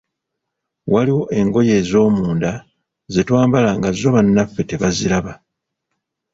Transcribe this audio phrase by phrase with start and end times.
[0.91, 2.51] Waliwo engoye ezoomunda
[3.13, 5.33] ze twambala nga zo bannaffe tebaziraba.